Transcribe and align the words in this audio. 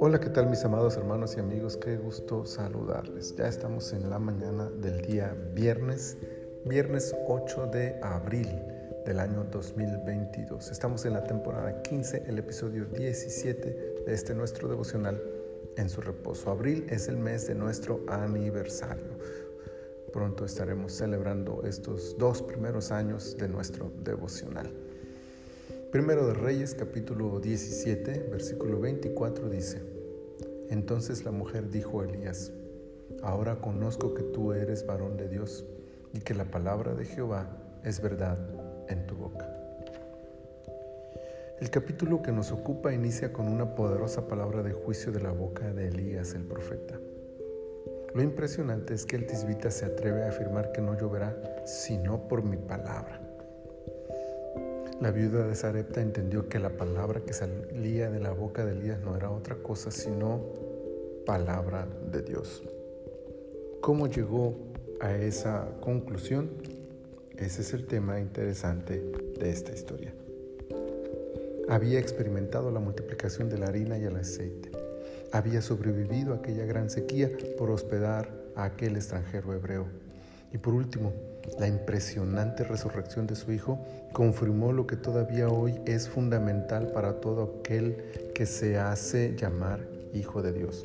Hola, 0.00 0.18
¿qué 0.18 0.30
tal 0.30 0.48
mis 0.48 0.64
amados 0.64 0.96
hermanos 0.96 1.36
y 1.36 1.40
amigos? 1.40 1.76
Qué 1.76 1.98
gusto 1.98 2.46
saludarles. 2.46 3.36
Ya 3.36 3.46
estamos 3.46 3.92
en 3.92 4.08
la 4.08 4.18
mañana 4.18 4.70
del 4.70 5.02
día 5.02 5.36
viernes, 5.52 6.16
viernes 6.64 7.14
8 7.26 7.66
de 7.66 8.00
abril 8.02 8.48
del 9.04 9.18
año 9.18 9.44
2022. 9.44 10.70
Estamos 10.70 11.04
en 11.04 11.12
la 11.12 11.24
temporada 11.24 11.82
15, 11.82 12.24
el 12.26 12.38
episodio 12.38 12.86
17 12.86 14.04
de 14.06 14.14
este 14.14 14.34
nuestro 14.34 14.66
devocional 14.66 15.22
en 15.76 15.90
su 15.90 16.00
reposo. 16.00 16.50
Abril 16.50 16.86
es 16.88 17.08
el 17.08 17.18
mes 17.18 17.46
de 17.46 17.54
nuestro 17.54 18.00
aniversario. 18.08 19.18
Pronto 20.10 20.46
estaremos 20.46 20.92
celebrando 20.94 21.62
estos 21.64 22.16
dos 22.16 22.40
primeros 22.40 22.92
años 22.92 23.36
de 23.36 23.48
nuestro 23.48 23.92
devocional. 24.02 24.87
Primero 25.90 26.26
de 26.26 26.34
Reyes 26.34 26.74
capítulo 26.74 27.40
17 27.40 28.28
versículo 28.30 28.78
24 28.78 29.48
dice, 29.48 29.80
Entonces 30.68 31.24
la 31.24 31.30
mujer 31.30 31.70
dijo 31.70 32.02
a 32.02 32.04
Elías, 32.04 32.52
Ahora 33.22 33.62
conozco 33.62 34.12
que 34.12 34.22
tú 34.22 34.52
eres 34.52 34.84
varón 34.84 35.16
de 35.16 35.30
Dios 35.30 35.64
y 36.12 36.20
que 36.20 36.34
la 36.34 36.44
palabra 36.44 36.94
de 36.94 37.06
Jehová 37.06 37.48
es 37.84 38.02
verdad 38.02 38.38
en 38.88 39.06
tu 39.06 39.16
boca. 39.16 39.48
El 41.58 41.70
capítulo 41.70 42.20
que 42.20 42.32
nos 42.32 42.52
ocupa 42.52 42.92
inicia 42.92 43.32
con 43.32 43.48
una 43.48 43.74
poderosa 43.74 44.28
palabra 44.28 44.62
de 44.62 44.72
juicio 44.72 45.10
de 45.10 45.20
la 45.20 45.32
boca 45.32 45.72
de 45.72 45.88
Elías 45.88 46.34
el 46.34 46.44
profeta. 46.44 47.00
Lo 48.14 48.22
impresionante 48.22 48.92
es 48.92 49.06
que 49.06 49.16
el 49.16 49.26
tisbita 49.26 49.70
se 49.70 49.86
atreve 49.86 50.24
a 50.24 50.28
afirmar 50.28 50.70
que 50.70 50.82
no 50.82 50.98
lloverá 50.98 51.34
sino 51.64 52.28
por 52.28 52.42
mi 52.42 52.58
palabra. 52.58 53.27
La 55.00 55.12
viuda 55.12 55.46
de 55.46 55.54
Sarepta 55.54 56.00
entendió 56.00 56.48
que 56.48 56.58
la 56.58 56.70
palabra 56.70 57.20
que 57.20 57.32
salía 57.32 58.10
de 58.10 58.18
la 58.18 58.32
boca 58.32 58.64
de 58.64 58.72
Elías 58.72 59.00
no 59.00 59.14
era 59.14 59.30
otra 59.30 59.54
cosa 59.54 59.92
sino 59.92 60.40
palabra 61.24 61.86
de 62.10 62.22
Dios. 62.22 62.64
¿Cómo 63.80 64.08
llegó 64.08 64.56
a 65.00 65.14
esa 65.14 65.68
conclusión? 65.80 66.50
Ese 67.36 67.62
es 67.62 67.74
el 67.74 67.86
tema 67.86 68.18
interesante 68.18 69.00
de 69.38 69.50
esta 69.50 69.72
historia. 69.72 70.12
Había 71.68 72.00
experimentado 72.00 72.72
la 72.72 72.80
multiplicación 72.80 73.48
de 73.48 73.58
la 73.58 73.66
harina 73.66 73.98
y 73.98 74.04
el 74.04 74.16
aceite. 74.16 74.72
Había 75.30 75.62
sobrevivido 75.62 76.32
a 76.32 76.38
aquella 76.38 76.64
gran 76.64 76.90
sequía 76.90 77.30
por 77.56 77.70
hospedar 77.70 78.32
a 78.56 78.64
aquel 78.64 78.96
extranjero 78.96 79.54
hebreo. 79.54 79.86
Y 80.52 80.58
por 80.58 80.74
último, 80.74 81.12
la 81.58 81.66
impresionante 81.66 82.64
resurrección 82.64 83.26
de 83.26 83.36
su 83.36 83.52
Hijo 83.52 83.78
confirmó 84.12 84.72
lo 84.72 84.86
que 84.86 84.96
todavía 84.96 85.48
hoy 85.48 85.80
es 85.86 86.08
fundamental 86.08 86.88
para 86.92 87.20
todo 87.20 87.60
aquel 87.60 88.04
que 88.34 88.46
se 88.46 88.78
hace 88.78 89.34
llamar 89.36 89.80
Hijo 90.12 90.42
de 90.42 90.52
Dios. 90.52 90.84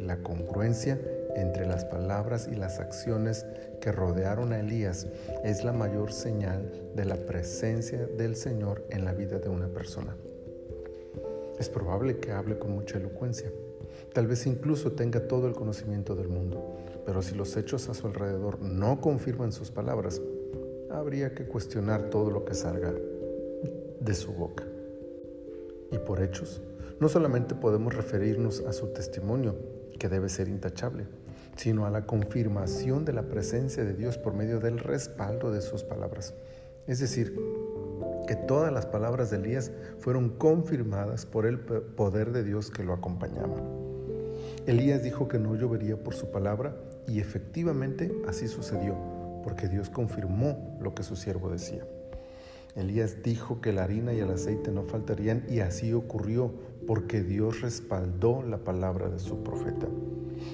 La 0.00 0.18
congruencia 0.18 0.98
entre 1.34 1.66
las 1.66 1.84
palabras 1.84 2.48
y 2.50 2.56
las 2.56 2.78
acciones 2.78 3.46
que 3.80 3.92
rodearon 3.92 4.52
a 4.52 4.60
Elías 4.60 5.06
es 5.44 5.64
la 5.64 5.72
mayor 5.72 6.12
señal 6.12 6.72
de 6.94 7.04
la 7.04 7.16
presencia 7.16 8.06
del 8.06 8.36
Señor 8.36 8.84
en 8.90 9.04
la 9.04 9.12
vida 9.12 9.38
de 9.38 9.48
una 9.48 9.68
persona. 9.68 10.16
Es 11.58 11.68
probable 11.68 12.18
que 12.18 12.32
hable 12.32 12.58
con 12.58 12.72
mucha 12.72 12.98
elocuencia, 12.98 13.50
tal 14.12 14.26
vez 14.26 14.46
incluso 14.46 14.92
tenga 14.92 15.26
todo 15.26 15.46
el 15.46 15.54
conocimiento 15.54 16.14
del 16.14 16.28
mundo, 16.28 16.76
pero 17.04 17.22
si 17.22 17.34
los 17.34 17.56
hechos 17.56 17.88
a 17.88 17.94
su 17.94 18.06
alrededor 18.06 18.60
no 18.60 19.00
confirman 19.00 19.52
sus 19.52 19.70
palabras, 19.70 20.20
habría 20.90 21.34
que 21.34 21.46
cuestionar 21.46 22.10
todo 22.10 22.30
lo 22.30 22.44
que 22.44 22.54
salga 22.54 22.94
de 24.00 24.14
su 24.14 24.32
boca. 24.32 24.64
Y 25.90 25.98
por 25.98 26.22
hechos, 26.22 26.60
no 27.00 27.08
solamente 27.08 27.54
podemos 27.54 27.94
referirnos 27.94 28.60
a 28.60 28.72
su 28.72 28.88
testimonio, 28.88 29.54
que 29.98 30.08
debe 30.08 30.28
ser 30.28 30.48
intachable, 30.48 31.06
sino 31.56 31.86
a 31.86 31.90
la 31.90 32.06
confirmación 32.06 33.04
de 33.04 33.12
la 33.12 33.22
presencia 33.22 33.84
de 33.84 33.94
Dios 33.94 34.16
por 34.16 34.32
medio 34.32 34.60
del 34.60 34.78
respaldo 34.78 35.50
de 35.50 35.60
sus 35.60 35.82
palabras. 35.82 36.34
Es 36.86 37.00
decir, 37.00 37.36
que 38.26 38.36
todas 38.36 38.72
las 38.72 38.86
palabras 38.86 39.30
de 39.30 39.38
Elías 39.38 39.72
fueron 39.98 40.30
confirmadas 40.30 41.26
por 41.26 41.46
el 41.46 41.58
poder 41.58 42.32
de 42.32 42.44
Dios 42.44 42.70
que 42.70 42.84
lo 42.84 42.92
acompañaba. 42.92 43.56
Elías 44.66 45.02
dijo 45.02 45.28
que 45.28 45.38
no 45.38 45.54
llovería 45.54 45.96
por 45.96 46.14
su 46.14 46.30
palabra 46.30 46.76
y 47.06 47.20
efectivamente 47.20 48.12
así 48.28 48.48
sucedió, 48.48 48.94
porque 49.42 49.68
Dios 49.68 49.88
confirmó 49.88 50.76
lo 50.80 50.94
que 50.94 51.02
su 51.02 51.16
siervo 51.16 51.50
decía. 51.50 51.86
Elías 52.76 53.22
dijo 53.22 53.60
que 53.60 53.72
la 53.72 53.84
harina 53.84 54.12
y 54.12 54.20
el 54.20 54.30
aceite 54.30 54.70
no 54.70 54.84
faltarían 54.84 55.44
y 55.48 55.60
así 55.60 55.92
ocurrió, 55.92 56.52
porque 56.86 57.22
Dios 57.22 57.60
respaldó 57.60 58.42
la 58.42 58.58
palabra 58.58 59.08
de 59.08 59.18
su 59.18 59.42
profeta. 59.42 59.88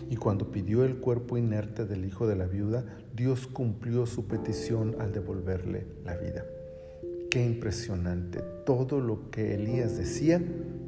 Y 0.08 0.16
cuando 0.16 0.50
pidió 0.50 0.84
el 0.84 0.96
cuerpo 0.96 1.36
inerte 1.36 1.84
del 1.84 2.04
hijo 2.04 2.26
de 2.26 2.36
la 2.36 2.46
viuda, 2.46 2.84
Dios 3.14 3.46
cumplió 3.46 4.06
su 4.06 4.26
petición 4.26 4.96
al 5.00 5.12
devolverle 5.12 5.86
la 6.04 6.16
vida. 6.16 6.44
Qué 7.34 7.42
impresionante, 7.42 8.42
todo 8.64 9.00
lo 9.00 9.32
que 9.32 9.56
Elías 9.56 9.98
decía 9.98 10.40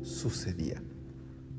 sucedía. 0.03 0.81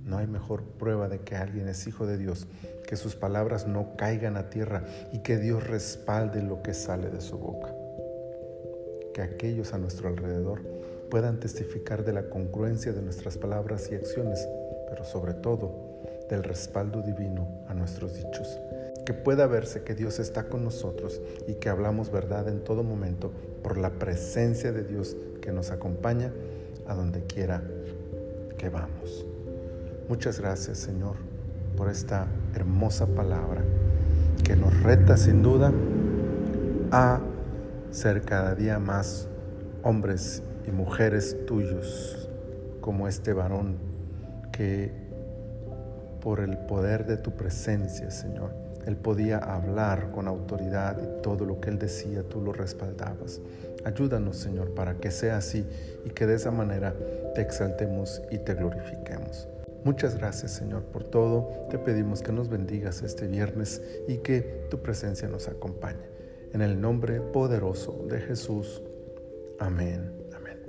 No 0.05 0.17
hay 0.17 0.27
mejor 0.27 0.63
prueba 0.63 1.09
de 1.09 1.19
que 1.19 1.35
alguien 1.35 1.67
es 1.67 1.87
hijo 1.87 2.07
de 2.07 2.17
Dios, 2.17 2.47
que 2.87 2.95
sus 2.95 3.17
palabras 3.17 3.67
no 3.67 3.97
caigan 3.97 4.37
a 4.37 4.49
tierra 4.49 4.85
y 5.11 5.19
que 5.19 5.39
Dios 5.39 5.67
respalde 5.67 6.41
lo 6.41 6.63
que 6.63 6.73
sale 6.73 7.09
de 7.09 7.19
su 7.19 7.37
boca. 7.37 7.75
Que 9.13 9.23
aquellos 9.23 9.73
a 9.73 9.77
nuestro 9.77 10.07
alrededor 10.07 10.61
puedan 11.11 11.41
testificar 11.41 12.05
de 12.05 12.13
la 12.13 12.29
congruencia 12.29 12.93
de 12.93 13.01
nuestras 13.01 13.37
palabras 13.37 13.89
y 13.91 13.95
acciones, 13.95 14.47
pero 14.87 15.03
sobre 15.03 15.33
todo 15.33 15.99
del 16.29 16.45
respaldo 16.45 17.01
divino 17.01 17.65
a 17.67 17.73
nuestros 17.73 18.15
dichos. 18.15 18.57
Que 19.07 19.13
pueda 19.13 19.47
verse 19.47 19.83
que 19.83 19.95
Dios 19.95 20.19
está 20.19 20.49
con 20.49 20.65
nosotros 20.65 21.21
y 21.47 21.53
que 21.53 21.69
hablamos 21.69 22.11
verdad 22.11 22.49
en 22.49 22.61
todo 22.61 22.83
momento 22.83 23.31
por 23.63 23.77
la 23.77 23.91
presencia 23.91 24.73
de 24.73 24.83
Dios 24.83 25.15
que 25.41 25.53
nos 25.53 25.71
acompaña 25.71 26.33
a 26.85 26.93
donde 26.93 27.23
quiera 27.23 27.63
que 28.57 28.67
vamos. 28.67 29.25
Muchas 30.09 30.41
gracias 30.41 30.79
Señor 30.79 31.15
por 31.77 31.89
esta 31.89 32.27
hermosa 32.53 33.07
palabra 33.07 33.63
que 34.43 34.57
nos 34.57 34.77
reta 34.83 35.15
sin 35.15 35.41
duda 35.41 35.71
a 36.91 37.21
ser 37.91 38.23
cada 38.23 38.55
día 38.55 38.77
más 38.77 39.29
hombres 39.83 40.43
y 40.67 40.71
mujeres 40.71 41.45
tuyos 41.45 42.27
como 42.81 43.07
este 43.07 43.31
varón 43.31 43.77
que 44.51 44.91
por 46.19 46.41
el 46.41 46.57
poder 46.57 47.05
de 47.05 47.15
tu 47.15 47.31
presencia, 47.31 48.11
Señor, 48.11 48.66
él 48.87 48.95
podía 48.95 49.37
hablar 49.37 50.11
con 50.11 50.29
autoridad 50.29 50.97
y 50.97 51.21
todo 51.21 51.45
lo 51.45 51.59
que 51.59 51.69
él 51.69 51.77
decía 51.77 52.23
tú 52.23 52.41
lo 52.41 52.53
respaldabas. 52.53 53.41
Ayúdanos, 53.83 54.37
Señor, 54.37 54.73
para 54.73 54.95
que 54.95 55.11
sea 55.11 55.37
así 55.37 55.65
y 56.05 56.09
que 56.11 56.25
de 56.25 56.35
esa 56.35 56.51
manera 56.51 56.95
te 57.35 57.41
exaltemos 57.41 58.21
y 58.31 58.37
te 58.37 58.53
glorifiquemos. 58.53 59.49
Muchas 59.83 60.17
gracias 60.17 60.51
Señor 60.53 60.83
por 60.83 61.03
todo. 61.03 61.67
Te 61.69 61.77
pedimos 61.77 62.21
que 62.21 62.31
nos 62.31 62.47
bendigas 62.47 63.03
este 63.03 63.27
viernes 63.27 63.81
y 64.07 64.19
que 64.19 64.67
tu 64.69 64.79
presencia 64.79 65.27
nos 65.27 65.49
acompañe. 65.49 66.07
En 66.53 66.61
el 66.61 66.79
nombre 66.79 67.19
poderoso 67.19 68.05
de 68.09 68.21
Jesús. 68.21 68.81
Amén. 69.59 70.13
Amén. 70.33 70.59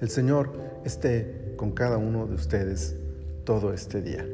El 0.00 0.08
Señor 0.08 0.50
esté 0.84 1.52
con 1.56 1.72
cada 1.72 1.98
uno 1.98 2.26
de 2.26 2.34
ustedes 2.34 2.96
todo 3.44 3.74
este 3.74 4.00
día. 4.00 4.26